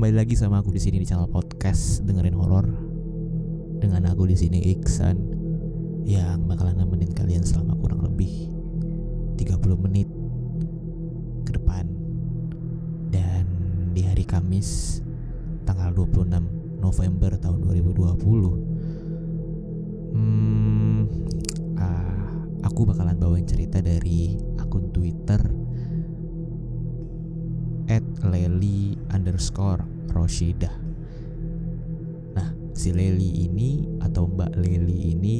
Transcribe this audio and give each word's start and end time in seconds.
Kembali 0.00 0.16
lagi 0.16 0.32
sama 0.32 0.64
aku 0.64 0.72
di 0.72 0.80
sini 0.80 0.96
di 0.96 1.04
channel 1.04 1.28
podcast 1.28 2.00
dengerin 2.08 2.32
horor. 2.32 2.64
Dengan 3.84 4.08
aku 4.08 4.24
di 4.24 4.32
sini 4.32 4.72
Iksan 4.72 5.12
yang 6.08 6.48
bakalan 6.48 6.80
nemenin 6.80 7.12
kalian 7.12 7.44
selama 7.44 7.76
kurang 7.76 8.08
lebih 8.08 8.48
30 9.36 9.60
menit 9.84 10.08
ke 11.44 11.52
depan. 11.52 11.84
Dan 13.12 13.44
di 13.92 14.08
hari 14.08 14.24
Kamis 14.24 15.04
tanggal 15.68 15.92
26 15.92 16.80
November 16.80 17.36
tahun 17.36 17.60
2020 17.60 20.16
hmm, 20.16 21.00
ah, 21.76 22.40
aku 22.64 22.88
bakalan 22.88 23.20
bawain 23.20 23.44
cerita 23.44 23.84
dari 23.84 24.32
akun 24.56 24.96
Twitter 24.96 25.59
Leli 28.26 28.96
underscore 29.12 29.84
Roshidah 30.10 30.74
Nah 32.36 32.48
si 32.76 32.92
Leli 32.92 33.46
ini 33.48 33.86
atau 34.02 34.26
Mbak 34.28 34.52
Leli 34.58 35.14
ini 35.16 35.38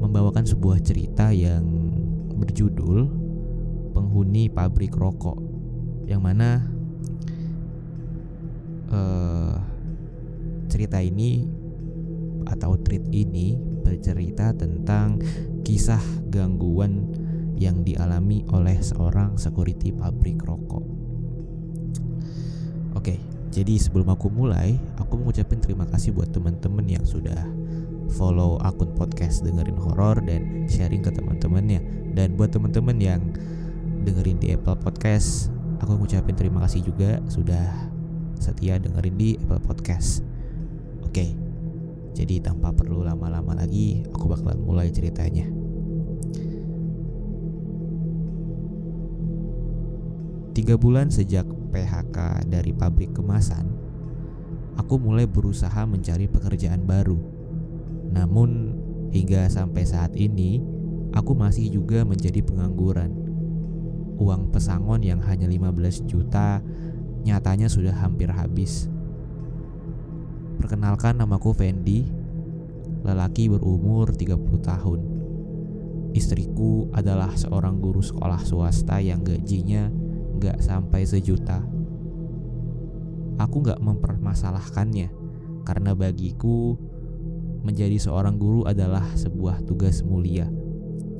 membawakan 0.00 0.46
sebuah 0.46 0.82
cerita 0.82 1.30
yang 1.30 1.64
berjudul 2.36 3.08
Penghuni 3.92 4.52
Pabrik 4.52 4.94
Rokok 4.96 5.38
Yang 6.06 6.22
mana 6.22 6.50
uh, 8.92 9.54
cerita 10.70 11.00
ini 11.00 11.46
atau 12.46 12.78
tweet 12.78 13.02
ini 13.10 13.58
bercerita 13.82 14.54
tentang 14.54 15.18
kisah 15.66 16.02
gangguan 16.30 17.10
yang 17.56 17.82
dialami 17.82 18.44
oleh 18.52 18.78
seorang 18.78 19.34
security 19.40 19.90
pabrik 19.90 20.38
rokok. 20.44 20.95
Oke, 23.06 23.22
jadi 23.54 23.78
sebelum 23.78 24.10
aku 24.10 24.26
mulai, 24.34 24.82
aku 24.98 25.14
mengucapkan 25.14 25.62
terima 25.62 25.86
kasih 25.86 26.10
buat 26.10 26.26
teman-teman 26.34 26.82
yang 26.90 27.06
sudah 27.06 27.38
follow 28.18 28.58
akun 28.66 28.98
podcast 28.98 29.46
dengerin 29.46 29.78
horor 29.78 30.18
dan 30.26 30.66
sharing 30.66 31.06
ke 31.06 31.14
teman-temannya. 31.14 31.78
Dan 32.18 32.34
buat 32.34 32.50
teman-teman 32.50 32.98
yang 32.98 33.22
dengerin 34.02 34.42
di 34.42 34.50
Apple 34.50 34.74
Podcast, 34.82 35.54
aku 35.78 35.94
mengucapkan 35.94 36.34
terima 36.34 36.66
kasih 36.66 36.82
juga 36.82 37.22
sudah 37.30 37.94
setia 38.42 38.82
dengerin 38.82 39.14
di 39.14 39.38
Apple 39.38 39.62
Podcast. 39.62 40.26
Oke, 41.06 41.30
jadi 42.10 42.42
tanpa 42.42 42.74
perlu 42.74 43.06
lama-lama 43.06 43.54
lagi, 43.54 44.02
aku 44.10 44.34
bakalan 44.34 44.58
mulai 44.66 44.90
ceritanya. 44.90 45.46
Tiga 50.56 50.80
bulan 50.80 51.12
sejak 51.12 51.44
PHK 51.44 52.48
dari 52.48 52.72
pabrik 52.72 53.12
kemasan, 53.12 53.68
aku 54.80 54.96
mulai 54.96 55.28
berusaha 55.28 55.84
mencari 55.84 56.32
pekerjaan 56.32 56.80
baru. 56.88 57.20
Namun, 58.08 58.72
hingga 59.12 59.52
sampai 59.52 59.84
saat 59.84 60.16
ini, 60.16 60.64
aku 61.12 61.36
masih 61.36 61.68
juga 61.68 62.08
menjadi 62.08 62.40
pengangguran. 62.40 63.12
Uang 64.16 64.48
pesangon 64.48 65.04
yang 65.04 65.20
hanya 65.28 65.44
15 65.44 66.08
juta 66.08 66.64
nyatanya 67.20 67.68
sudah 67.68 67.92
hampir 67.92 68.32
habis. 68.32 68.88
Perkenalkan 70.56 71.20
namaku 71.20 71.52
Fendi, 71.52 72.08
lelaki 73.04 73.52
berumur 73.52 74.08
30 74.08 74.40
tahun. 74.64 75.00
Istriku 76.16 76.88
adalah 76.96 77.36
seorang 77.36 77.76
guru 77.76 78.00
sekolah 78.00 78.40
swasta 78.40 79.04
yang 79.04 79.20
gajinya 79.20 80.05
gak 80.38 80.60
sampai 80.62 81.02
sejuta. 81.08 81.64
Aku 83.36 83.60
gak 83.60 83.80
mempermasalahkannya, 83.80 85.12
karena 85.66 85.92
bagiku 85.92 86.78
menjadi 87.66 87.98
seorang 87.98 88.38
guru 88.38 88.64
adalah 88.64 89.04
sebuah 89.18 89.66
tugas 89.66 90.06
mulia. 90.06 90.48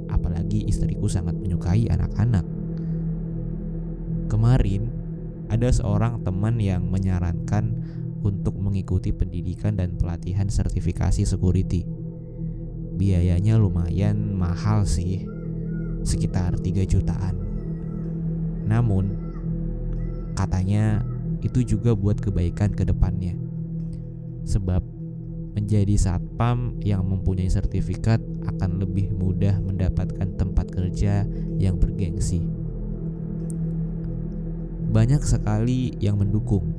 Apalagi 0.07 0.65
istriku 0.65 1.11
sangat 1.11 1.35
menyukai 1.35 1.91
anak-anak. 1.91 2.47
Kemarin, 4.31 4.91
ada 5.47 5.71
seorang 5.71 6.23
teman 6.27 6.59
yang 6.59 6.87
menyarankan 6.87 7.79
untuk 8.27 8.59
mengikuti 8.59 9.15
pendidikan 9.15 9.79
dan 9.79 9.95
pelatihan 9.95 10.51
sertifikasi 10.51 11.23
security. 11.23 11.87
Biayanya 12.97 13.55
lumayan 13.61 14.35
mahal 14.35 14.83
sih, 14.89 15.23
sekitar 16.03 16.59
3 16.59 16.83
jutaan. 16.89 17.46
Namun, 18.67 19.15
katanya 20.35 21.01
itu 21.41 21.63
juga 21.63 21.95
buat 21.95 22.19
kebaikan 22.19 22.75
ke 22.75 22.83
depannya. 22.83 23.39
Sebab 24.45 24.83
menjadi 25.57 25.97
satpam 25.97 26.77
yang 26.85 27.07
mempunyai 27.07 27.49
sertifikat 27.49 28.21
akan 28.45 28.83
lebih 28.83 29.15
mudah 29.15 29.57
mendapatkan 29.65 30.37
tempat 30.37 30.69
kerja 30.69 31.25
yang 31.57 31.81
bergengsi 31.81 32.45
banyak 34.97 35.21
sekali 35.29 35.93
yang 36.01 36.17
mendukung 36.17 36.73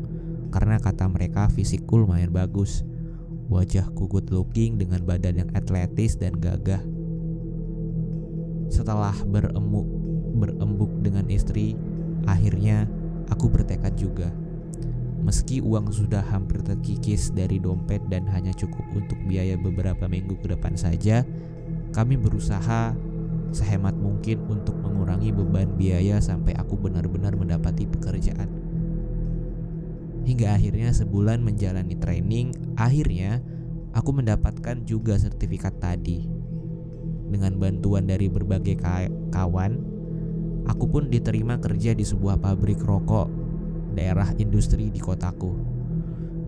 karena 0.50 0.82
kata 0.82 1.06
mereka 1.06 1.54
fisikku 1.54 2.02
lumayan 2.02 2.34
bagus. 2.34 2.82
Wajahku 3.46 4.10
good 4.10 4.34
looking 4.34 4.82
dengan 4.82 5.06
badan 5.06 5.46
yang 5.46 5.50
atletis 5.54 6.18
dan 6.18 6.34
gagah. 6.36 6.82
Setelah 8.74 9.14
berembuk 9.22 9.86
berembuk 10.38 10.90
dengan 11.02 11.26
istri, 11.28 11.74
akhirnya 12.30 12.86
aku 13.30 13.52
bertekad 13.52 13.94
juga. 13.98 14.30
Meski 15.18 15.60
uang 15.60 15.92
sudah 15.92 16.24
hampir 16.24 16.64
terkikis 16.64 17.36
dari 17.36 17.60
dompet 17.60 18.00
dan 18.08 18.30
hanya 18.32 18.54
cukup 18.56 18.86
untuk 18.96 19.18
biaya 19.28 19.60
beberapa 19.60 20.08
minggu 20.08 20.40
ke 20.40 20.56
depan 20.56 20.78
saja, 20.78 21.26
kami 21.92 22.16
berusaha 22.16 22.96
sehemat 23.52 23.96
mungkin 23.98 24.44
untuk 24.48 24.78
mengurangi 24.80 25.34
beban 25.34 25.76
biaya 25.76 26.22
sampai 26.22 26.56
aku 26.56 26.78
benar-benar 26.80 27.36
mendapati 27.36 27.90
pekerjaan. 27.90 28.48
Hingga 30.28 30.60
akhirnya 30.60 30.92
sebulan 30.92 31.40
menjalani 31.40 31.96
training, 31.96 32.52
akhirnya 32.76 33.40
aku 33.96 34.12
mendapatkan 34.12 34.84
juga 34.84 35.16
sertifikat 35.16 35.80
tadi. 35.80 36.28
Dengan 37.28 37.56
bantuan 37.60 38.08
dari 38.08 38.28
berbagai 38.28 38.80
kawan, 39.32 39.97
aku 40.68 40.86
pun 40.92 41.08
diterima 41.08 41.58
kerja 41.58 41.96
di 41.96 42.04
sebuah 42.04 42.38
pabrik 42.44 42.84
rokok 42.84 43.32
daerah 43.96 44.30
industri 44.38 44.94
di 44.94 45.00
kotaku. 45.02 45.56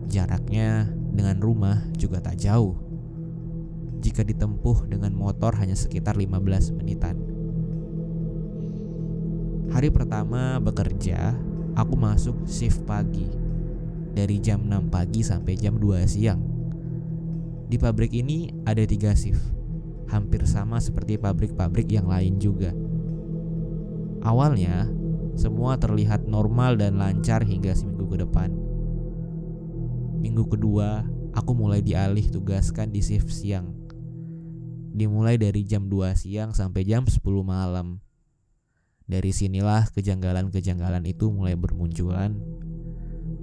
Jaraknya 0.06 0.92
dengan 1.16 1.42
rumah 1.42 1.82
juga 1.98 2.22
tak 2.22 2.38
jauh 2.38 2.90
jika 4.00 4.24
ditempuh 4.24 4.88
dengan 4.88 5.12
motor 5.12 5.56
hanya 5.60 5.76
sekitar 5.76 6.16
15 6.16 6.76
menitan. 6.76 7.20
Hari 9.70 9.94
pertama 9.94 10.58
bekerja, 10.58 11.36
aku 11.78 11.94
masuk 11.94 12.48
shift 12.50 12.82
pagi. 12.88 13.28
Dari 14.10 14.42
jam 14.42 14.66
6 14.66 14.90
pagi 14.90 15.22
sampai 15.22 15.54
jam 15.54 15.78
2 15.78 16.10
siang. 16.10 16.42
Di 17.70 17.78
pabrik 17.78 18.10
ini 18.18 18.50
ada 18.66 18.82
tiga 18.82 19.14
shift, 19.14 19.54
hampir 20.10 20.42
sama 20.50 20.82
seperti 20.82 21.22
pabrik-pabrik 21.22 21.86
yang 21.94 22.10
lain 22.10 22.42
juga. 22.42 22.74
Awalnya, 24.24 24.88
semua 25.40 25.80
terlihat 25.80 26.28
normal 26.28 26.76
dan 26.76 27.00
lancar 27.00 27.44
hingga 27.44 27.72
seminggu 27.76 28.08
ke 28.10 28.18
depan. 28.24 28.52
Minggu 30.20 30.48
kedua, 30.52 31.08
aku 31.32 31.52
mulai 31.56 31.80
dialih 31.80 32.28
tugaskan 32.28 32.92
di 32.92 33.00
shift 33.00 33.32
siang 33.32 33.80
dimulai 35.00 35.38
dari 35.38 35.64
jam 35.64 35.88
2 35.88 36.18
siang 36.18 36.52
sampai 36.52 36.84
jam 36.84 37.06
10 37.06 37.24
malam. 37.46 38.02
Dari 39.10 39.34
sinilah 39.34 39.90
kejanggalan-kejanggalan 39.96 41.08
itu 41.10 41.34
mulai 41.34 41.58
bermunculan. 41.58 42.38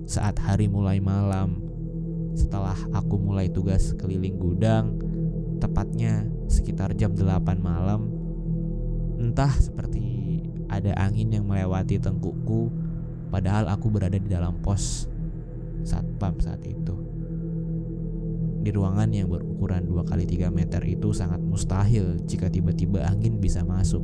Saat 0.07 0.39
hari 0.39 0.71
mulai 0.71 1.03
malam, 1.03 1.59
setelah 2.39 2.79
aku 2.95 3.19
mulai 3.19 3.51
tugas 3.51 3.91
keliling 3.99 4.39
gudang, 4.39 4.95
tepatnya 5.59 6.31
sekitar 6.47 6.95
jam 6.95 7.17
8 7.19 7.59
malam, 7.59 8.07
entah 9.19 9.51
seperti 9.59 10.16
ada 10.67 10.93
angin 10.99 11.31
yang 11.31 11.45
melewati 11.47 11.99
tengkukku, 11.99 12.71
padahal 13.31 13.71
aku 13.71 13.91
berada 13.91 14.19
di 14.19 14.29
dalam 14.31 14.59
pos 14.61 15.07
satpam 15.87 16.39
saat 16.43 16.67
itu 16.67 17.07
di 18.67 18.75
ruangan 18.75 19.07
yang 19.15 19.31
berukuran 19.31 19.87
2 19.87 20.11
kali 20.11 20.27
3 20.27 20.51
meter 20.51 20.83
itu 20.83 21.15
sangat 21.15 21.39
mustahil 21.39 22.19
jika 22.27 22.51
tiba-tiba 22.51 22.99
angin 23.07 23.39
bisa 23.39 23.63
masuk. 23.63 24.03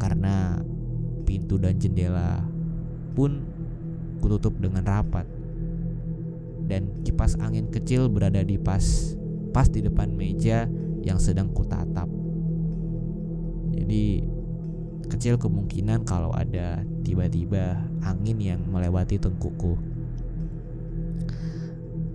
Karena 0.00 0.56
pintu 1.28 1.60
dan 1.60 1.76
jendela 1.76 2.40
pun 3.12 3.44
kututup 4.24 4.56
dengan 4.56 4.80
rapat. 4.88 5.28
Dan 6.64 7.04
kipas 7.04 7.36
angin 7.36 7.68
kecil 7.68 8.08
berada 8.08 8.40
di 8.40 8.56
pas 8.56 8.80
pas 9.52 9.68
di 9.68 9.84
depan 9.84 10.08
meja 10.08 10.64
yang 11.04 11.20
sedang 11.20 11.52
kutatap. 11.52 12.08
Jadi 13.76 14.24
Kecil 15.06 15.38
kemungkinan 15.38 16.02
kalau 16.06 16.34
ada 16.34 16.82
tiba-tiba 17.02 17.78
angin 18.02 18.38
yang 18.38 18.60
melewati 18.66 19.18
tengkukku. 19.18 19.78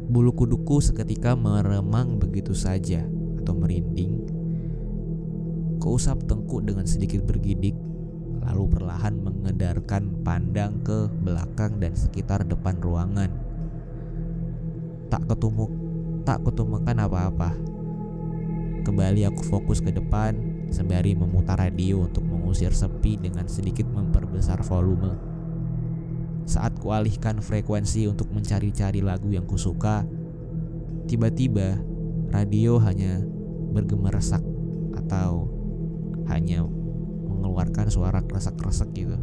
Bulu 0.08 0.32
kuduku 0.32 0.80
seketika 0.80 1.36
meremang 1.36 2.16
begitu 2.16 2.56
saja 2.56 3.04
atau 3.44 3.56
merinding. 3.56 4.28
Keusap 5.80 6.28
tengkuk 6.28 6.68
dengan 6.68 6.84
sedikit 6.84 7.24
bergidik, 7.24 7.76
lalu 8.44 8.68
perlahan 8.72 9.24
mengedarkan 9.24 10.24
pandang 10.28 10.84
ke 10.84 11.08
belakang 11.24 11.80
dan 11.80 11.96
sekitar 11.96 12.44
depan 12.44 12.76
ruangan. 12.84 13.32
Tak 15.08 15.32
ketumuk, 15.32 15.72
tak 16.28 16.44
ketemukan 16.44 17.08
apa-apa. 17.08 17.56
Kembali 18.84 19.24
aku 19.28 19.44
fokus 19.48 19.80
ke 19.80 19.96
depan 19.96 20.36
sembari 20.72 21.16
memutar 21.16 21.56
radio 21.56 22.04
untuk 22.04 22.27
mengusir 22.48 22.72
sepi 22.72 23.20
dengan 23.20 23.44
sedikit 23.52 23.92
memperbesar 23.92 24.64
volume. 24.64 25.20
Saat 26.48 26.80
kualihkan 26.80 27.44
frekuensi 27.44 28.08
untuk 28.08 28.32
mencari-cari 28.32 29.04
lagu 29.04 29.28
yang 29.28 29.44
kusuka, 29.44 30.08
tiba-tiba 31.12 31.76
radio 32.32 32.80
hanya 32.80 33.20
bergemeresak 33.76 34.40
atau 34.96 35.52
hanya 36.32 36.64
mengeluarkan 37.28 37.92
suara 37.92 38.24
kresek-kresek 38.24 38.96
gitu. 38.96 39.20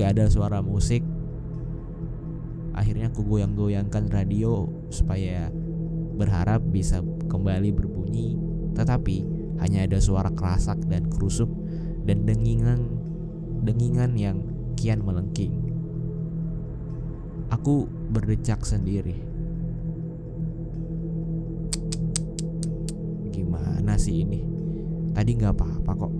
Gak 0.00 0.16
ada 0.16 0.32
suara 0.32 0.64
musik. 0.64 1.04
Akhirnya 2.72 3.12
aku 3.12 3.20
goyang-goyangkan 3.20 4.08
radio 4.08 4.64
supaya 4.88 5.52
berharap 6.16 6.64
bisa 6.72 7.04
kembali 7.28 7.68
berbunyi, 7.76 8.40
tetapi 8.72 9.39
hanya 9.60 9.84
ada 9.84 10.00
suara 10.00 10.32
kerasak 10.32 10.80
dan 10.88 11.06
kerusuk 11.12 11.48
dan 12.08 12.24
dengingan 12.24 12.80
dengingan 13.60 14.16
yang 14.16 14.38
kian 14.74 15.04
melengking. 15.04 15.52
Aku 17.52 17.84
berdecak 17.84 18.64
sendiri. 18.64 19.20
Gimana 23.28 24.00
sih 24.00 24.24
ini? 24.24 24.40
Tadi 25.12 25.30
nggak 25.36 25.52
apa-apa 25.52 25.92
kok. 25.98 26.14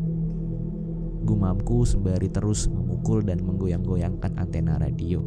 Gumamku 1.24 1.86
sembari 1.86 2.28
terus 2.28 2.66
memukul 2.66 3.22
dan 3.22 3.40
menggoyang-goyangkan 3.46 4.36
antena 4.36 4.76
radio. 4.76 5.22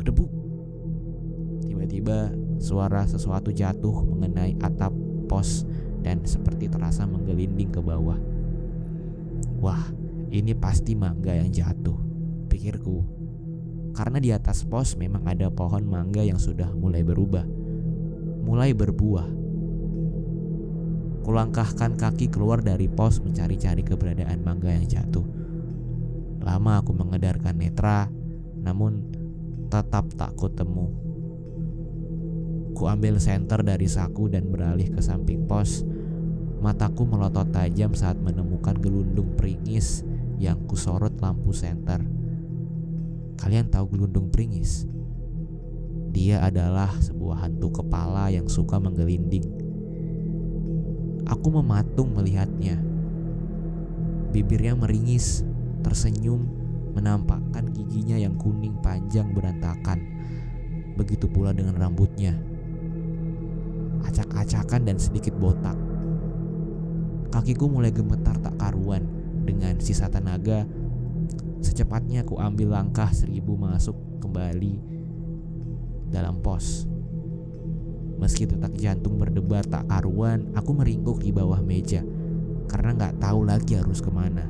Kedebuk. 0.00 0.30
Tiba-tiba 1.66 2.30
suara 2.62 3.02
sesuatu 3.10 3.50
jatuh 3.50 4.06
mengenai 4.06 4.54
atap 4.62 4.94
pos 5.26 5.66
dan 6.06 6.22
seperti 6.22 6.70
terasa 6.70 7.02
menggelinding 7.10 7.74
ke 7.74 7.82
bawah. 7.82 8.18
Wah, 9.58 9.82
ini 10.30 10.54
pasti 10.54 10.94
mangga 10.94 11.34
yang 11.34 11.50
jatuh, 11.50 11.98
pikirku. 12.46 13.02
Karena 13.92 14.22
di 14.22 14.30
atas 14.30 14.62
pos 14.62 14.94
memang 14.94 15.26
ada 15.26 15.50
pohon 15.50 15.82
mangga 15.84 16.22
yang 16.22 16.38
sudah 16.38 16.70
mulai 16.70 17.02
berubah, 17.02 17.44
mulai 18.46 18.70
berbuah. 18.72 19.28
Kulangkahkan 21.22 21.94
kaki 21.98 22.30
keluar 22.30 22.62
dari 22.62 22.90
pos 22.90 23.22
mencari-cari 23.22 23.82
keberadaan 23.86 24.42
mangga 24.42 24.74
yang 24.74 24.86
jatuh. 24.86 25.26
Lama 26.42 26.82
aku 26.82 26.90
mengedarkan 26.90 27.54
netra, 27.54 28.10
namun 28.58 29.06
tetap 29.70 30.10
tak 30.18 30.34
kutemu. 30.34 31.11
Ku 32.82 32.90
ambil 32.90 33.22
senter 33.22 33.62
dari 33.62 33.86
saku 33.86 34.26
dan 34.26 34.50
beralih 34.50 34.90
ke 34.90 34.98
samping 34.98 35.46
pos 35.46 35.86
Mataku 36.58 37.06
melotot 37.06 37.46
tajam 37.54 37.94
saat 37.94 38.18
menemukan 38.18 38.74
gelundung 38.74 39.38
peringis 39.38 40.02
yang 40.42 40.66
kusorot 40.66 41.14
lampu 41.22 41.54
senter. 41.54 42.02
Kalian 43.38 43.70
tahu 43.70 43.94
gelundung 43.94 44.34
peringis? 44.34 44.90
Dia 46.10 46.42
adalah 46.42 46.90
sebuah 46.98 47.46
hantu 47.46 47.70
kepala 47.86 48.34
yang 48.34 48.50
suka 48.50 48.82
menggelinding. 48.82 49.46
Aku 51.30 51.54
mematung 51.54 52.10
melihatnya. 52.18 52.82
Bibirnya 54.34 54.74
meringis, 54.74 55.46
tersenyum, 55.86 56.50
menampakkan 56.98 57.70
giginya 57.70 58.18
yang 58.18 58.34
kuning 58.34 58.74
panjang 58.82 59.30
berantakan. 59.30 60.02
Begitu 60.98 61.30
pula 61.30 61.54
dengan 61.54 61.78
rambutnya. 61.78 62.51
Acak-acakan 64.02 64.82
dan 64.86 64.96
sedikit 64.98 65.34
botak 65.38 65.78
Kakiku 67.32 67.64
mulai 67.64 67.88
gemetar 67.88 68.36
tak 68.44 68.60
karuan 68.60 69.08
dengan 69.48 69.80
sisa 69.80 70.12
tenaga. 70.12 70.68
Secepatnya 71.64 72.28
aku 72.28 72.36
ambil 72.36 72.76
langkah 72.76 73.08
seribu 73.08 73.56
masuk 73.56 73.96
kembali 74.20 74.76
dalam 76.12 76.44
pos. 76.44 76.84
Meski 78.20 78.44
detak 78.44 78.76
jantung 78.76 79.16
berdebar 79.16 79.64
tak 79.64 79.88
karuan, 79.88 80.52
aku 80.52 80.76
meringkuk 80.76 81.24
di 81.24 81.32
bawah 81.32 81.64
meja 81.64 82.04
karena 82.68 82.92
nggak 83.00 83.24
tahu 83.24 83.48
lagi 83.48 83.80
harus 83.80 84.04
ke 84.04 84.12
mana. 84.12 84.44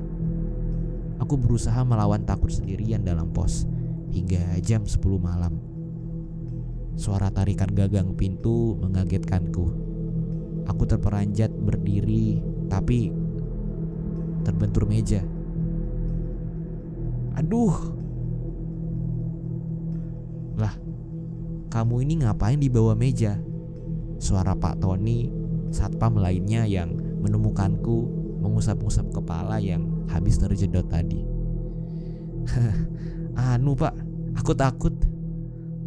Aku 1.22 1.38
berusaha 1.38 1.86
melawan 1.86 2.26
takut 2.26 2.50
sendirian 2.50 3.06
dalam 3.06 3.30
pos 3.30 3.62
hingga 4.10 4.58
jam 4.58 4.82
10 4.82 4.98
malam. 5.22 5.71
Suara 6.94 7.32
tarikan 7.32 7.72
gagang 7.72 8.12
pintu 8.14 8.76
mengagetkanku. 8.78 9.66
Aku 10.68 10.82
terperanjat 10.86 11.50
berdiri 11.50 12.38
tapi 12.68 13.10
terbentur 14.44 14.84
meja. 14.86 15.24
Aduh. 17.38 17.74
Lah, 20.60 20.74
kamu 21.72 22.04
ini 22.04 22.14
ngapain 22.22 22.60
di 22.60 22.68
bawah 22.68 22.92
meja? 22.92 23.40
Suara 24.20 24.52
Pak 24.54 24.84
Tony, 24.84 25.32
satpam 25.72 26.20
lainnya 26.20 26.68
yang 26.68 26.92
menemukanku 27.24 28.22
mengusap-usap 28.42 29.10
kepala 29.14 29.56
yang 29.62 30.06
habis 30.10 30.36
terjedot 30.36 30.86
tadi. 30.90 31.24
anu 33.38 33.72
pak, 33.78 33.94
aku 34.36 34.52
takut. 34.52 34.94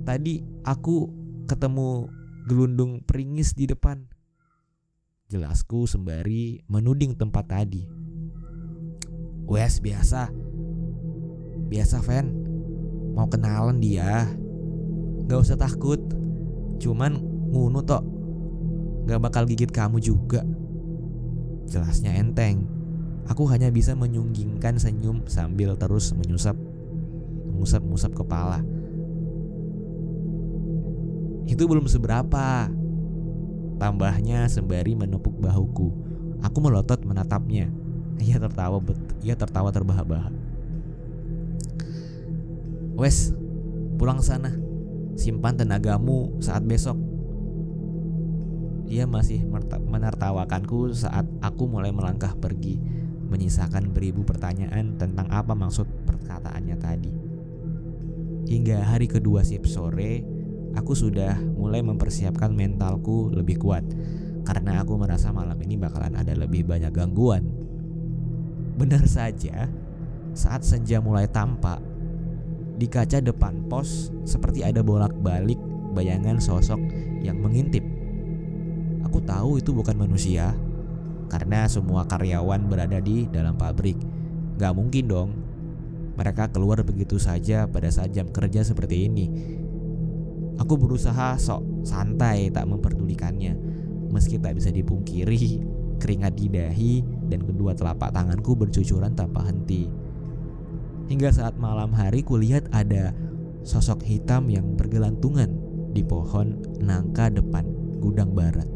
Tadi 0.06 0.55
aku 0.66 1.14
ketemu 1.46 2.10
gelundung 2.50 3.06
peringis 3.06 3.54
di 3.54 3.70
depan. 3.70 4.02
Jelasku 5.30 5.86
sembari 5.86 6.66
menuding 6.66 7.14
tempat 7.14 7.46
tadi. 7.46 7.86
Wes 9.46 9.78
biasa. 9.78 10.34
Biasa 11.70 12.02
Van. 12.02 12.28
Mau 13.14 13.30
kenalan 13.30 13.78
dia. 13.78 14.26
Gak 15.30 15.40
usah 15.42 15.58
takut. 15.58 16.02
Cuman 16.82 17.22
ngunu 17.54 17.86
tok. 17.86 18.04
Gak 19.06 19.22
bakal 19.22 19.46
gigit 19.46 19.70
kamu 19.70 20.02
juga. 20.02 20.42
Jelasnya 21.70 22.18
enteng. 22.18 22.66
Aku 23.26 23.50
hanya 23.50 23.74
bisa 23.74 23.98
menyunggingkan 23.98 24.78
senyum 24.78 25.26
sambil 25.26 25.74
terus 25.78 26.14
menyusap 26.14 26.54
mengusap-ngusap 27.50 28.14
kepala. 28.14 28.62
Itu 31.46 31.70
belum 31.70 31.86
seberapa. 31.86 32.70
Tambahnya 33.76 34.50
sembari 34.50 34.98
menepuk 34.98 35.38
bahuku. 35.38 35.88
Aku 36.42 36.58
melotot 36.62 37.02
menatapnya. 37.06 37.70
Ia 38.22 38.38
tertawa 38.40 38.80
ia 39.22 39.36
tertawa 39.36 39.70
terbahak-bahak. 39.70 40.32
Wes, 42.96 43.36
pulang 44.00 44.24
sana. 44.24 44.56
Simpan 45.20 45.60
tenagamu 45.60 46.40
saat 46.40 46.64
besok. 46.64 46.96
Ia 48.86 49.10
masih 49.10 49.44
menertawakanku 49.90 50.94
saat 50.94 51.26
aku 51.42 51.66
mulai 51.66 51.90
melangkah 51.90 52.38
pergi, 52.38 52.78
menyisakan 53.28 53.92
beribu 53.92 54.22
pertanyaan 54.22 54.96
tentang 54.96 55.26
apa 55.34 55.58
maksud 55.58 55.90
perkataannya 56.06 56.78
tadi. 56.78 57.12
Hingga 58.46 58.86
hari 58.86 59.10
kedua 59.10 59.42
sip 59.42 59.66
sore, 59.66 60.22
aku 60.76 60.94
sudah 60.94 61.40
mulai 61.56 61.80
mempersiapkan 61.82 62.52
mentalku 62.52 63.32
lebih 63.32 63.58
kuat 63.58 63.88
karena 64.46 64.86
aku 64.86 64.94
merasa 65.02 65.34
malam 65.34 65.58
ini 65.66 65.76
bakalan 65.76 66.14
ada 66.14 66.38
lebih 66.38 66.70
banyak 66.70 66.94
gangguan. 66.94 67.44
Benar 68.78 69.08
saja, 69.10 69.72
saat 70.38 70.62
senja 70.62 71.02
mulai 71.02 71.26
tampak, 71.26 71.82
di 72.78 72.86
kaca 72.86 73.24
depan 73.24 73.66
pos 73.66 74.14
seperti 74.28 74.62
ada 74.62 74.86
bolak-balik 74.86 75.58
bayangan 75.98 76.38
sosok 76.38 76.78
yang 77.26 77.42
mengintip. 77.42 77.82
Aku 79.10 79.24
tahu 79.26 79.58
itu 79.58 79.74
bukan 79.74 79.98
manusia, 79.98 80.54
karena 81.32 81.66
semua 81.66 82.06
karyawan 82.06 82.70
berada 82.70 83.02
di 83.02 83.26
dalam 83.32 83.58
pabrik. 83.58 83.98
Gak 84.60 84.76
mungkin 84.78 85.04
dong, 85.10 85.30
mereka 86.16 86.52
keluar 86.54 86.84
begitu 86.86 87.18
saja 87.18 87.66
pada 87.66 87.90
saat 87.90 88.14
jam 88.14 88.30
kerja 88.30 88.62
seperti 88.62 89.10
ini 89.10 89.26
Aku 90.62 90.80
berusaha 90.80 91.36
sok 91.36 91.84
santai 91.84 92.48
tak 92.48 92.68
memperdulikannya 92.68 93.76
Meski 94.16 94.40
tak 94.40 94.56
bisa 94.56 94.72
dipungkiri 94.72 95.60
keringat 96.02 96.34
di 96.40 96.48
dahi 96.48 96.94
dan 97.28 97.44
kedua 97.44 97.76
telapak 97.76 98.16
tanganku 98.16 98.56
bercucuran 98.56 99.12
tanpa 99.12 99.44
henti. 99.44 99.92
Hingga 101.12 101.30
saat 101.36 101.60
malam 101.60 101.92
hari 101.92 102.24
kulihat 102.24 102.72
ada 102.72 103.12
sosok 103.68 104.08
hitam 104.08 104.48
yang 104.48 104.80
bergelantungan 104.80 105.52
di 105.92 106.02
pohon 106.02 106.64
nangka 106.80 107.28
depan 107.28 107.68
gudang 108.00 108.32
barat. 108.32 108.68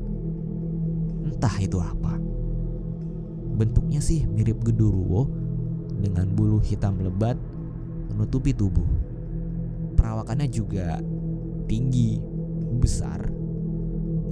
Entah 1.23 1.55
itu 1.61 1.79
apa. 1.79 2.19
Bentuknya 3.59 3.99
sih 3.99 4.27
mirip 4.27 4.63
genderuwo 4.63 5.27
dengan 5.99 6.31
bulu 6.31 6.59
hitam 6.63 6.99
lebat 6.99 7.35
menutupi 8.11 8.55
tubuh. 8.55 8.87
Perawakannya 9.99 10.47
juga 10.47 10.99
tinggi, 11.69 12.17
besar. 12.81 13.29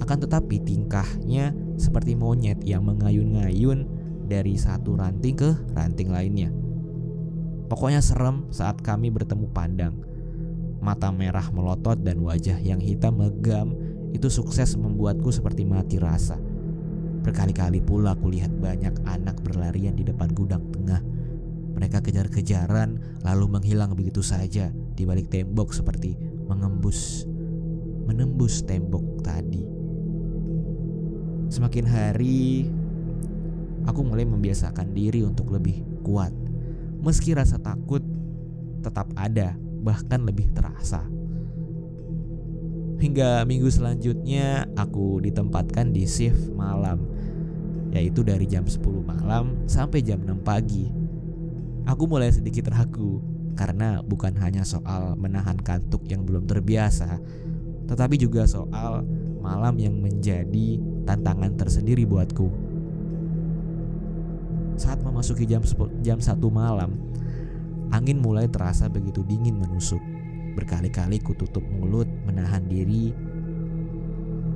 Akan 0.02 0.18
tetapi 0.18 0.58
tingkahnya 0.66 1.54
seperti 1.78 2.18
monyet 2.18 2.58
yang 2.66 2.82
mengayun-ngayun 2.82 3.86
dari 4.26 4.58
satu 4.58 4.98
ranting 4.98 5.38
ke 5.38 5.50
ranting 5.78 6.10
lainnya. 6.10 6.50
Pokoknya 7.70 8.02
serem 8.02 8.48
saat 8.50 8.82
kami 8.82 9.12
bertemu 9.14 9.46
pandang. 9.54 9.94
Mata 10.78 11.12
merah 11.12 11.46
melotot 11.52 12.00
dan 12.00 12.22
wajah 12.24 12.56
yang 12.58 12.80
hitam 12.80 13.20
megam 13.20 13.76
itu 14.16 14.32
sukses 14.32 14.72
membuatku 14.78 15.28
seperti 15.28 15.68
mati 15.68 16.00
rasa. 16.00 16.40
Berkali-kali 17.20 17.84
pula 17.84 18.16
kulihat 18.16 18.48
banyak 18.56 19.04
anak 19.04 19.36
berlarian 19.44 19.92
di 19.92 20.06
depan 20.06 20.32
gudang 20.32 20.64
tengah. 20.72 21.04
Mereka 21.76 22.00
kejar-kejaran 22.00 23.20
lalu 23.20 23.44
menghilang 23.52 23.92
begitu 23.92 24.24
saja 24.24 24.72
di 24.72 25.04
balik 25.04 25.28
tembok 25.28 25.76
seperti 25.76 26.16
mengembus 26.48 27.27
menembus 28.08 28.64
tembok 28.64 29.20
tadi. 29.20 29.60
Semakin 31.52 31.84
hari 31.84 32.64
aku 33.84 34.00
mulai 34.00 34.24
membiasakan 34.24 34.96
diri 34.96 35.20
untuk 35.24 35.52
lebih 35.52 35.84
kuat 36.00 36.32
meski 36.98 37.34
rasa 37.34 37.62
takut 37.62 38.02
tetap 38.82 39.10
ada, 39.14 39.54
bahkan 39.82 40.22
lebih 40.26 40.50
terasa. 40.54 41.02
Hingga 42.98 43.46
minggu 43.46 43.70
selanjutnya 43.70 44.66
aku 44.74 45.22
ditempatkan 45.22 45.94
di 45.94 46.02
shift 46.02 46.50
malam, 46.50 47.06
yaitu 47.94 48.26
dari 48.26 48.50
jam 48.50 48.66
10 48.66 48.82
malam 49.06 49.54
sampai 49.70 50.02
jam 50.02 50.18
6 50.18 50.42
pagi. 50.42 50.90
Aku 51.86 52.10
mulai 52.10 52.34
sedikit 52.34 52.74
ragu 52.74 53.22
karena 53.54 54.02
bukan 54.02 54.34
hanya 54.42 54.66
soal 54.66 55.14
menahan 55.14 55.56
kantuk 55.62 56.10
yang 56.10 56.26
belum 56.26 56.50
terbiasa, 56.50 57.22
tetapi 57.88 58.20
juga 58.20 58.44
soal 58.44 59.02
malam 59.40 59.80
yang 59.80 59.96
menjadi 59.96 60.76
tantangan 61.08 61.56
tersendiri 61.56 62.04
buatku. 62.04 62.52
Saat 64.78 65.02
memasuki 65.02 65.48
jam 65.48 65.64
jam 66.04 66.20
satu 66.20 66.52
malam, 66.52 66.94
angin 67.90 68.20
mulai 68.20 68.46
terasa 68.46 68.86
begitu 68.86 69.24
dingin 69.24 69.56
menusuk. 69.56 69.98
Berkali-kali 70.54 71.18
ku 71.24 71.32
tutup 71.34 71.64
mulut, 71.64 72.06
menahan 72.28 72.66
diri 72.68 73.10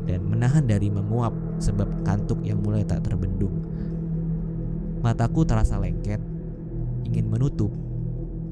dan 0.03 0.27
menahan 0.27 0.67
dari 0.67 0.91
menguap 0.91 1.33
sebab 1.63 2.03
kantuk 2.03 2.43
yang 2.43 2.61
mulai 2.61 2.83
tak 2.83 3.07
terbendung. 3.07 3.55
Mataku 5.03 5.43
terasa 5.43 5.79
lengket, 5.79 6.21
ingin 7.07 7.27
menutup. 7.27 7.71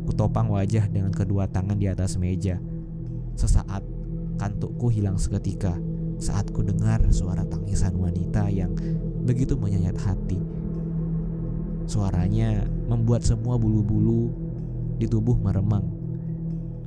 Kutopang 0.07 0.51
wajah 0.51 0.91
dengan 0.91 1.15
kedua 1.15 1.47
tangan 1.47 1.79
di 1.79 1.87
atas 1.87 2.19
meja. 2.19 2.59
Sesaat, 3.39 3.83
kantukku 4.41 4.89
hilang 4.89 5.21
seketika 5.21 5.77
saat 6.17 6.49
ku 6.49 6.65
dengar 6.65 7.05
suara 7.13 7.45
tangisan 7.45 7.93
wanita 8.01 8.49
yang 8.49 8.73
begitu 9.29 9.53
menyayat 9.53 10.01
hati. 10.01 10.41
Suaranya 11.85 12.65
membuat 12.89 13.21
semua 13.21 13.61
bulu-bulu 13.61 14.33
di 14.97 15.05
tubuh 15.05 15.37
meremang. 15.37 15.85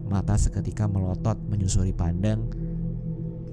Mata 0.09 0.33
seketika 0.33 0.89
melotot 0.89 1.37
menyusuri 1.45 1.93
pandang. 1.93 2.49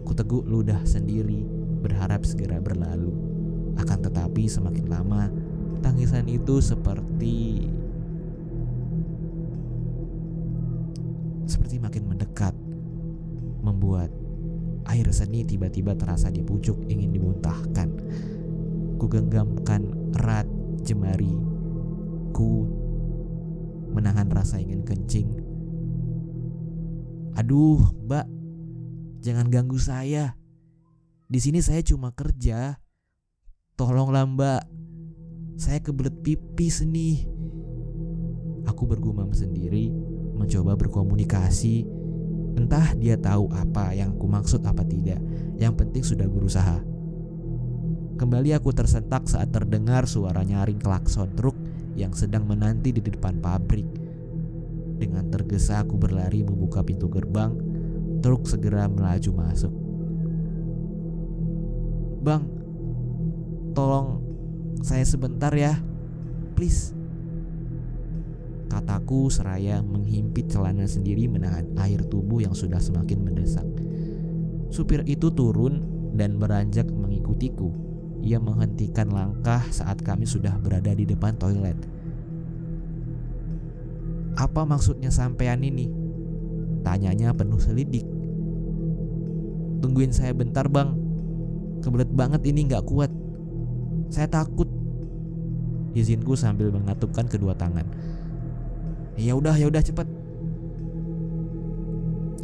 Kuteguk 0.09 0.49
ludah 0.49 0.80
sendiri 0.88 1.45
berharap 1.85 2.25
segera 2.25 2.57
berlalu. 2.57 3.12
Akan 3.76 4.00
tetapi 4.00 4.49
semakin 4.49 4.87
lama 4.88 5.28
tangisan 5.85 6.25
itu 6.28 6.61
seperti 6.61 7.69
seperti 11.49 11.76
makin 11.80 12.04
mendekat 12.04 12.52
membuat 13.61 14.12
air 14.88 15.07
seni 15.12 15.45
tiba-tiba 15.45 15.95
terasa 15.95 16.33
di 16.33 16.43
pucuk 16.43 16.88
ingin 16.88 17.14
dimuntahkan. 17.14 17.88
Kugenggamkan 19.00 20.12
erat 20.17 20.49
jemari 20.85 21.33
ku 22.37 22.69
menahan 23.90 24.31
rasa 24.31 24.62
ingin 24.62 24.87
kencing. 24.87 25.29
Aduh, 27.38 27.81
Mbak, 28.07 28.26
jangan 29.23 29.47
ganggu 29.49 29.79
saya. 29.81 30.37
Di 31.31 31.38
sini 31.38 31.62
saya 31.62 31.81
cuma 31.81 32.11
kerja. 32.11 32.83
Tolonglah, 33.79 34.26
Mbak. 34.26 34.62
Saya 35.57 35.79
kebelet 35.81 36.21
pipis 36.21 36.83
nih. 36.85 37.25
Aku 38.69 38.85
bergumam 38.85 39.31
sendiri, 39.33 39.88
mencoba 40.37 40.76
berkomunikasi. 40.76 42.00
Entah 42.59 42.95
dia 42.99 43.19
tahu 43.19 43.50
apa 43.54 43.95
yang 43.95 44.14
ku 44.19 44.26
maksud 44.26 44.62
apa 44.66 44.83
tidak. 44.87 45.19
Yang 45.61 45.75
penting 45.76 46.02
sudah 46.02 46.26
berusaha. 46.26 46.78
Kembali 48.21 48.52
aku 48.52 48.71
tersentak 48.76 49.25
saat 49.26 49.49
terdengar 49.49 50.04
suara 50.04 50.45
nyaring 50.45 50.76
klakson 50.76 51.33
truk 51.33 51.57
yang 51.97 52.12
sedang 52.12 52.45
menanti 52.45 52.92
di 52.92 53.00
depan 53.00 53.40
pabrik. 53.40 53.88
Dengan 55.00 55.33
tergesa 55.33 55.80
aku 55.80 55.97
berlari 55.97 56.45
membuka 56.45 56.85
pintu 56.85 57.09
gerbang. 57.09 57.57
Truk 58.21 58.45
segera 58.45 58.85
melaju 58.85 59.30
masuk. 59.33 59.73
Bang, 62.21 62.45
tolong 63.73 64.21
saya 64.85 65.09
sebentar 65.09 65.57
ya. 65.57 65.80
Please. 66.52 67.00
Kataku 68.71 69.27
seraya 69.29 69.83
menghimpit 69.83 70.47
celana 70.47 70.87
sendiri 70.87 71.27
menahan 71.27 71.67
air 71.83 72.07
tubuh 72.07 72.39
yang 72.39 72.55
sudah 72.55 72.79
semakin 72.79 73.27
mendesak. 73.27 73.67
Supir 74.71 75.03
itu 75.11 75.35
turun 75.35 75.83
dan 76.15 76.39
beranjak 76.39 76.87
mengikutiku 76.87 77.91
ia 78.21 78.37
menghentikan 78.37 79.09
langkah 79.09 79.65
saat 79.73 80.05
kami 80.05 80.29
sudah 80.29 80.53
berada 80.61 80.93
di 80.93 81.09
depan 81.09 81.37
toilet. 81.41 81.77
Apa 84.37 84.65
maksudnya 84.65 85.09
sampean 85.12 85.65
ini? 85.65 85.89
Tanyanya 86.81 87.33
penuh 87.37 87.61
selidik. 87.61 88.05
Tungguin 89.81 90.12
saya 90.12 90.37
bentar 90.37 90.69
bang. 90.69 90.97
Kebelet 91.81 92.12
banget 92.12 92.45
ini 92.45 92.69
nggak 92.69 92.85
kuat. 92.85 93.12
Saya 94.12 94.29
takut. 94.29 94.69
Izinku 95.97 96.37
sambil 96.37 96.71
mengatupkan 96.71 97.27
kedua 97.27 97.57
tangan. 97.57 97.89
Ya 99.21 99.37
udah, 99.37 99.53
ya 99.53 99.69
udah 99.69 99.85
cepet. 99.85 100.09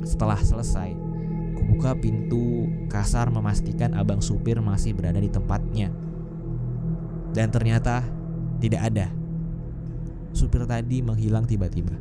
Setelah 0.04 0.38
selesai, 0.38 0.92
Kubuka 1.56 1.96
pintu 1.98 2.68
kasar 2.92 3.32
memastikan 3.32 3.96
abang 3.96 4.20
supir 4.20 4.60
masih 4.60 4.92
berada 4.92 5.16
di 5.16 5.32
tempatnya. 5.32 5.88
Dan 7.32 7.48
ternyata 7.48 8.04
tidak 8.60 8.92
ada. 8.92 9.08
Supir 10.36 10.68
tadi 10.68 11.00
menghilang 11.00 11.48
tiba-tiba. 11.48 11.96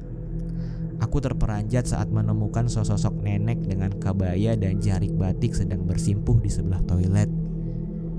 Aku 1.00 1.24
terperanjat 1.24 1.88
saat 1.88 2.12
menemukan 2.12 2.68
sosok 2.68 3.24
nenek 3.24 3.64
dengan 3.64 3.96
kabaya 3.96 4.60
dan 4.60 4.84
jarik 4.84 5.16
batik 5.16 5.56
sedang 5.56 5.88
bersimpuh 5.88 6.36
di 6.44 6.52
sebelah 6.52 6.84
toilet. 6.84 7.32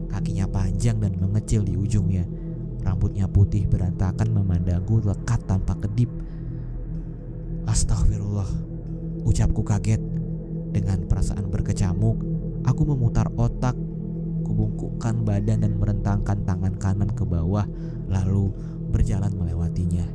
Kakinya 0.08 0.48
panjang 0.48 0.98
dan 1.04 1.20
mengecil 1.20 1.68
di 1.68 1.76
ujungnya. 1.76 2.25
Rambutnya 2.80 3.28
putih 3.28 3.68
berantakan 3.68 4.32
memandangku 4.32 5.04
lekat 5.04 5.44
tanpa 5.44 5.76
kedip. 5.84 6.08
Astagfirullah, 7.66 8.46
ucapku 9.26 9.66
kaget 9.66 9.99
dengan 10.70 11.02
perasaan 11.11 11.50
berkecamuk, 11.50 12.14
aku 12.62 12.82
memutar 12.87 13.26
otak, 13.35 13.75
kubungkukkan 14.46 15.26
badan 15.26 15.66
dan 15.66 15.75
merentangkan 15.75 16.46
tangan 16.46 16.75
kanan 16.78 17.11
ke 17.11 17.26
bawah, 17.26 17.66
lalu 18.06 18.54
berjalan 18.94 19.35
melewatinya. 19.35 20.06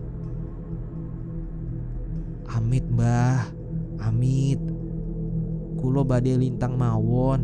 Amit 2.56 2.88
mbah, 2.88 3.52
amit. 4.00 4.60
Kulo 5.76 6.08
badai 6.08 6.40
lintang 6.40 6.80
mawon. 6.80 7.42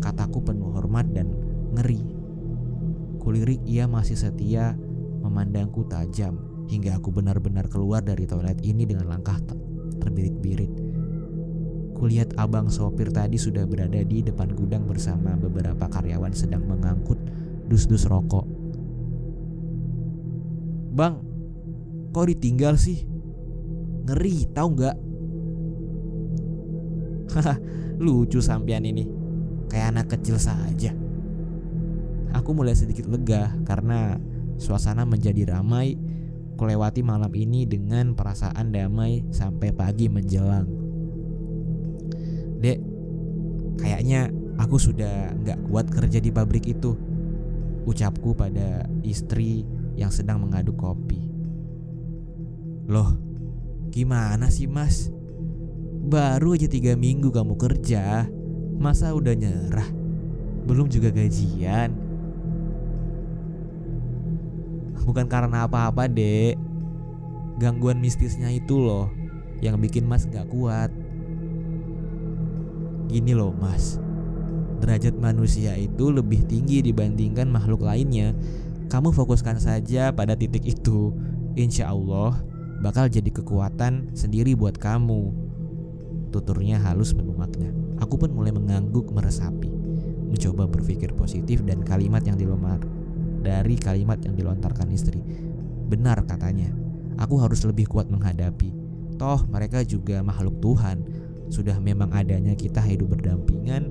Kataku 0.00 0.40
penuh 0.40 0.72
hormat 0.72 1.12
dan 1.12 1.28
ngeri. 1.76 2.00
Kulirik 3.20 3.60
ia 3.68 3.84
masih 3.90 4.16
setia 4.16 4.78
memandangku 5.20 5.82
tajam 5.90 6.55
hingga 6.66 6.98
aku 6.98 7.14
benar-benar 7.14 7.70
keluar 7.70 8.02
dari 8.02 8.26
toilet 8.26 8.58
ini 8.62 8.86
dengan 8.86 9.10
langkah 9.10 9.38
terbirit-birit. 10.02 10.72
Kulihat 11.96 12.36
abang 12.36 12.68
sopir 12.68 13.08
tadi 13.08 13.40
sudah 13.40 13.64
berada 13.64 14.02
di 14.04 14.20
depan 14.20 14.52
gudang 14.52 14.84
bersama 14.84 15.32
beberapa 15.34 15.88
karyawan 15.88 16.34
sedang 16.36 16.68
mengangkut 16.68 17.16
dus-dus 17.66 18.04
rokok. 18.04 18.44
Bang, 20.96 21.20
kok 22.12 22.26
ditinggal 22.28 22.76
sih? 22.80 23.04
Ngeri, 24.06 24.48
tahu 24.52 24.68
nggak? 24.76 24.96
Haha, 27.36 27.54
lucu 28.04 28.40
sampean 28.40 28.86
ini. 28.86 29.04
Kayak 29.66 29.86
anak 29.92 30.06
kecil 30.16 30.38
saja. 30.40 30.94
Aku 32.32 32.52
mulai 32.52 32.76
sedikit 32.76 33.08
lega 33.08 33.52
karena 33.66 34.16
suasana 34.56 35.04
menjadi 35.04 35.56
ramai. 35.56 35.98
Kulewati 36.56 37.04
malam 37.04 37.28
ini 37.36 37.68
dengan 37.68 38.16
perasaan 38.16 38.72
damai 38.72 39.28
sampai 39.28 39.76
pagi 39.76 40.08
menjelang. 40.08 40.64
Dek, 42.64 42.78
kayaknya 43.76 44.32
aku 44.56 44.80
sudah 44.80 45.36
nggak 45.36 45.68
kuat 45.68 45.86
kerja 45.92 46.16
di 46.16 46.32
pabrik 46.32 46.64
itu. 46.64 46.96
Ucapku 47.84 48.32
pada 48.32 48.88
istri 49.04 49.68
yang 50.00 50.08
sedang 50.08 50.40
mengaduk 50.48 50.80
kopi. 50.80 51.28
Loh, 52.88 53.12
gimana 53.92 54.48
sih 54.48 54.64
mas? 54.64 55.12
Baru 56.06 56.56
aja 56.56 56.72
tiga 56.72 56.96
minggu 56.96 57.36
kamu 57.36 57.60
kerja, 57.60 58.24
masa 58.80 59.12
udah 59.12 59.36
nyerah? 59.36 59.90
Belum 60.64 60.88
juga 60.88 61.12
gajian. 61.12 62.05
Bukan 65.06 65.30
karena 65.30 65.70
apa-apa 65.70 66.10
dek, 66.10 66.58
gangguan 67.62 68.02
mistisnya 68.02 68.50
itu 68.50 68.82
loh 68.82 69.06
yang 69.62 69.78
bikin 69.78 70.02
mas 70.02 70.26
gak 70.26 70.50
kuat. 70.50 70.90
Gini 73.06 73.32
loh 73.32 73.54
mas. 73.54 74.02
Derajat 74.82 75.14
manusia 75.16 75.78
itu 75.78 76.10
lebih 76.10 76.44
tinggi 76.50 76.82
dibandingkan 76.82 77.48
makhluk 77.48 77.86
lainnya. 77.86 78.34
Kamu 78.90 79.14
fokuskan 79.14 79.62
saja 79.62 80.10
pada 80.10 80.34
titik 80.34 80.66
itu. 80.66 81.14
Insya 81.54 81.94
Allah 81.94 82.36
bakal 82.82 83.06
jadi 83.06 83.30
kekuatan 83.30 84.12
sendiri 84.12 84.52
buat 84.52 84.76
kamu. 84.76 85.32
Tuturnya 86.34 86.82
halus 86.82 87.14
penuh 87.14 87.32
Aku 88.02 88.20
pun 88.20 88.28
mulai 88.34 88.52
mengangguk 88.52 89.08
meresapi. 89.14 89.72
Mencoba 90.28 90.68
berpikir 90.68 91.14
positif 91.16 91.64
dan 91.64 91.80
kalimat 91.86 92.20
yang 92.26 92.36
dilomar 92.36 92.82
Dari 93.46 93.78
kalimat 93.78 94.18
yang 94.26 94.34
dilontarkan 94.34 94.90
istri 94.90 95.22
Benar 95.86 96.26
katanya 96.26 96.74
Aku 97.22 97.38
harus 97.38 97.62
lebih 97.62 97.86
kuat 97.86 98.10
menghadapi 98.10 98.74
Toh 99.16 99.46
mereka 99.46 99.86
juga 99.86 100.20
makhluk 100.26 100.58
Tuhan 100.58 101.26
sudah 101.46 101.78
memang 101.78 102.10
adanya 102.10 102.58
kita 102.58 102.82
hidup 102.82 103.14
berdampingan 103.14 103.86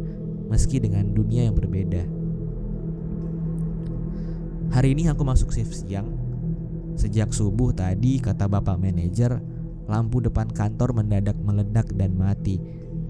meski 0.52 0.78
dengan 0.78 1.10
dunia 1.12 1.48
yang 1.48 1.56
berbeda. 1.56 2.04
Hari 4.76 4.92
ini 4.92 5.08
aku 5.08 5.24
masuk 5.24 5.56
shift 5.56 5.72
siang. 5.72 6.12
Sejak 6.96 7.32
subuh 7.32 7.76
tadi 7.76 8.20
kata 8.20 8.48
bapak 8.48 8.80
manajer, 8.80 9.40
lampu 9.88 10.24
depan 10.24 10.48
kantor 10.52 10.96
mendadak 10.96 11.36
meledak 11.40 11.92
dan 11.96 12.16
mati. 12.16 12.60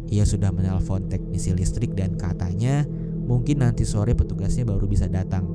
Ia 0.09 0.21
sudah 0.25 0.53
menelpon 0.53 1.09
teknisi 1.09 1.53
listrik 1.53 1.97
dan 1.97 2.13
katanya 2.17 2.85
mungkin 3.25 3.65
nanti 3.65 3.81
sore 3.81 4.13
petugasnya 4.13 4.65
baru 4.65 4.85
bisa 4.85 5.09
datang. 5.09 5.49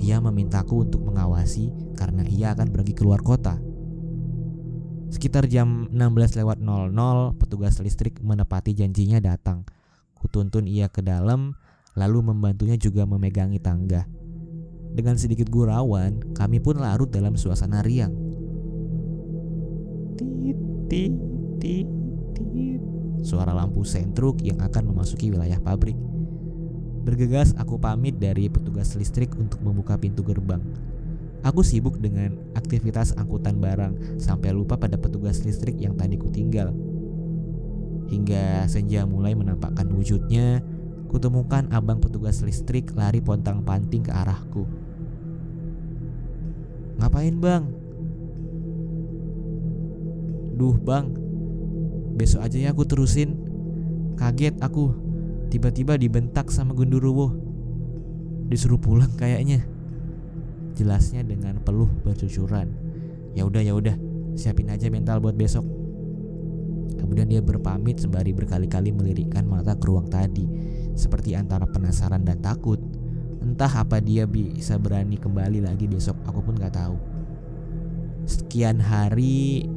Ia 0.00 0.18
memintaku 0.18 0.86
untuk 0.86 1.06
mengawasi 1.06 1.70
karena 1.94 2.26
ia 2.26 2.54
akan 2.54 2.70
pergi 2.74 2.92
keluar 2.96 3.22
kota. 3.22 3.58
Sekitar 5.14 5.46
jam 5.46 5.86
16 5.94 6.42
lewat 6.42 6.58
00, 6.58 7.38
petugas 7.38 7.78
listrik 7.78 8.18
menepati 8.18 8.74
janjinya 8.74 9.22
datang. 9.22 9.62
Kutuntun 10.18 10.66
ia 10.66 10.90
ke 10.90 11.06
dalam, 11.06 11.54
lalu 11.94 12.34
membantunya 12.34 12.74
juga 12.74 13.06
memegangi 13.06 13.62
tangga. 13.62 14.10
Dengan 14.94 15.14
sedikit 15.18 15.50
gurauan, 15.50 16.34
kami 16.34 16.58
pun 16.58 16.82
larut 16.82 17.10
dalam 17.10 17.38
suasana 17.38 17.82
riang. 17.82 18.14
Tit, 20.18 20.58
tit, 20.90 21.14
tit. 21.62 21.88
Suara 23.24 23.56
lampu 23.56 23.82
sentruk 23.88 24.42
yang 24.44 24.60
akan 24.60 24.94
memasuki 24.94 25.32
wilayah 25.32 25.58
pabrik. 25.58 25.96
Bergegas 27.04 27.52
aku 27.60 27.76
pamit 27.76 28.16
dari 28.16 28.48
petugas 28.48 28.96
listrik 28.96 29.36
untuk 29.36 29.60
membuka 29.60 30.00
pintu 30.00 30.24
gerbang. 30.24 30.64
Aku 31.44 31.60
sibuk 31.60 32.00
dengan 32.00 32.40
aktivitas 32.56 33.12
angkutan 33.20 33.60
barang 33.60 34.16
sampai 34.16 34.56
lupa 34.56 34.80
pada 34.80 34.96
petugas 34.96 35.44
listrik 35.44 35.76
yang 35.76 35.92
tadi 36.00 36.16
kutinggal. 36.16 36.72
Hingga 38.08 38.64
senja 38.72 39.04
mulai 39.04 39.36
menampakkan 39.36 39.84
wujudnya, 39.92 40.64
kutemukan 41.12 41.68
abang 41.68 42.00
petugas 42.00 42.40
listrik 42.40 42.96
lari 42.96 43.20
pontang-panting 43.20 44.08
ke 44.08 44.12
arahku. 44.16 44.64
Ngapain 46.96 47.36
bang? 47.36 47.64
Duh 50.56 50.80
bang, 50.80 51.12
besok 52.16 52.48
aja 52.48 52.56
ya 52.56 52.72
aku 52.72 52.88
terusin. 52.88 53.36
Kaget 54.16 54.56
aku, 54.64 55.03
tiba-tiba 55.54 55.94
dibentak 55.94 56.50
sama 56.50 56.74
gunduruwo. 56.74 57.30
Disuruh 58.50 58.82
pulang 58.82 59.14
kayaknya 59.14 59.62
jelasnya 60.74 61.22
dengan 61.22 61.62
peluh 61.62 61.86
bercucuran. 62.02 62.74
Ya 63.38 63.46
udah 63.46 63.62
ya 63.62 63.78
udah, 63.78 63.94
siapin 64.34 64.66
aja 64.66 64.90
mental 64.90 65.22
buat 65.22 65.38
besok. 65.38 65.62
Kemudian 66.98 67.30
dia 67.30 67.38
berpamit 67.38 68.02
sembari 68.02 68.34
berkali-kali 68.34 68.90
melirikkan 68.90 69.46
mata 69.46 69.78
ke 69.78 69.86
ruang 69.86 70.10
tadi, 70.10 70.42
seperti 70.98 71.38
antara 71.38 71.70
penasaran 71.70 72.26
dan 72.26 72.42
takut. 72.42 72.82
Entah 73.38 73.70
apa 73.70 74.02
dia 74.02 74.26
bisa 74.26 74.74
berani 74.74 75.14
kembali 75.22 75.62
lagi 75.62 75.86
besok, 75.86 76.18
aku 76.26 76.42
pun 76.42 76.58
gak 76.58 76.74
tahu. 76.74 76.98
Sekian 78.26 78.82
hari, 78.82 79.68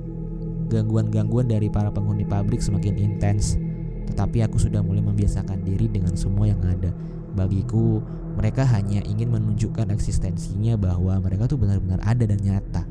gangguan-gangguan 0.74 1.46
dari 1.46 1.70
para 1.70 1.94
penghuni 1.94 2.24
pabrik 2.24 2.64
semakin 2.64 2.96
intens, 2.96 3.60
tetapi 4.08 4.42
aku 4.48 4.58
sudah 4.58 4.80
mulai 4.80 5.04
membiasakan 5.04 5.62
diri 5.68 5.92
dengan 5.92 6.16
semua 6.16 6.48
yang 6.48 6.64
ada. 6.64 6.90
Bagiku, 7.36 8.02
mereka 8.40 8.64
hanya 8.66 9.04
ingin 9.04 9.30
menunjukkan 9.30 9.92
eksistensinya 9.94 10.80
bahwa 10.80 11.20
mereka 11.20 11.46
tuh 11.46 11.60
benar-benar 11.60 12.00
ada 12.02 12.24
dan 12.24 12.40
nyata. 12.40 12.84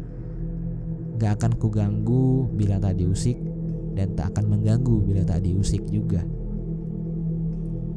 Gak 1.17 1.33
akan 1.41 1.53
kuganggu 1.57 2.47
bila 2.53 2.77
tak 2.77 3.01
diusik 3.01 3.41
dan 3.97 4.13
tak 4.13 4.37
akan 4.37 4.53
mengganggu 4.53 4.97
bila 5.01 5.25
tak 5.25 5.41
diusik 5.43 5.83
juga. 5.89 6.21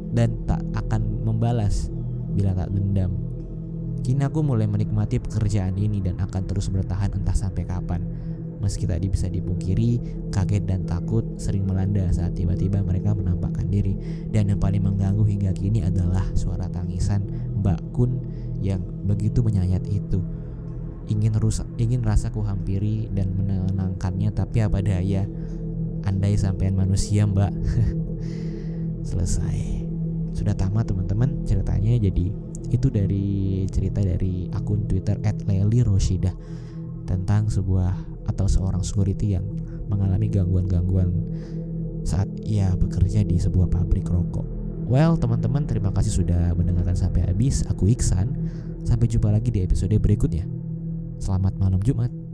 Dan 0.10 0.48
tak 0.48 0.64
akan 0.74 1.28
membalas 1.28 1.92
bila 2.34 2.56
tak 2.56 2.72
dendam. 2.72 3.12
Kini 4.00 4.24
aku 4.24 4.40
mulai 4.40 4.66
menikmati 4.66 5.20
pekerjaan 5.20 5.76
ini 5.76 6.00
dan 6.00 6.18
akan 6.24 6.48
terus 6.48 6.72
bertahan 6.72 7.12
entah 7.14 7.36
sampai 7.36 7.68
kapan. 7.68 8.00
Meski 8.60 8.84
tadi 8.84 9.08
bisa 9.08 9.32
dipungkiri, 9.32 10.00
kaget 10.36 10.64
dan 10.68 10.84
takut 10.84 11.24
sering 11.40 11.64
melanda 11.64 12.04
saat 12.12 12.36
tiba-tiba 12.36 12.84
mereka 12.84 13.16
menampakkan 13.16 13.68
diri. 13.72 13.96
Dan 14.28 14.52
yang 14.52 14.60
paling 14.60 14.84
mengganggu 14.84 15.24
hingga 15.24 15.56
kini 15.56 15.84
adalah 15.84 16.24
suara 16.36 16.68
tangisan 16.68 17.24
Mbak 17.64 17.96
Kun 17.96 18.20
yang 18.60 18.84
begitu 19.08 19.40
menyayat 19.40 19.88
itu. 19.88 20.20
Ingin 21.10 21.34
rusak, 21.40 21.66
ingin 21.80 22.06
rasa 22.06 22.30
ku 22.30 22.46
hampiri 22.46 23.10
dan 23.10 23.34
menenangkannya, 23.34 24.30
tapi 24.36 24.62
apa 24.62 24.84
daya. 24.84 25.26
Andai 26.06 26.36
sampean 26.36 26.76
manusia, 26.76 27.26
Mbak. 27.26 27.52
Selesai. 29.10 29.88
Sudah 30.36 30.54
tamat 30.54 30.88
teman-teman 30.88 31.44
ceritanya 31.44 31.98
jadi 31.98 32.32
itu 32.70 32.88
dari 32.94 33.66
cerita 33.66 34.00
dari 34.06 34.46
akun 34.54 34.86
Twitter 34.86 35.18
@leli_roshidah 35.20 36.34
tentang 37.10 37.50
sebuah 37.50 38.09
atau 38.30 38.46
seorang 38.46 38.86
security 38.86 39.34
yang 39.34 39.46
mengalami 39.90 40.30
gangguan-gangguan 40.30 41.10
saat 42.06 42.30
ia 42.46 42.72
bekerja 42.78 43.26
di 43.26 43.42
sebuah 43.42 43.68
pabrik 43.70 44.08
rokok. 44.08 44.46
Well, 44.90 45.18
teman-teman, 45.22 45.70
terima 45.70 45.94
kasih 45.94 46.26
sudah 46.26 46.54
mendengarkan 46.58 46.98
sampai 46.98 47.30
habis. 47.30 47.62
Aku 47.70 47.86
Iksan. 47.86 48.34
Sampai 48.82 49.06
jumpa 49.06 49.30
lagi 49.30 49.54
di 49.54 49.62
episode 49.62 49.94
berikutnya. 50.02 50.50
Selamat 51.22 51.54
malam 51.62 51.78
Jumat. 51.86 52.29